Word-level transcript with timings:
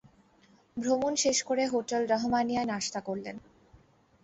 ভ্রমণ 0.77 1.13
শেষ 1.15 1.37
করে 1.43 1.63
হোটেল 1.67 2.01
রহমানিয়ায় 2.07 2.69
নাশতা 2.71 2.99
করলেন। 3.01 3.35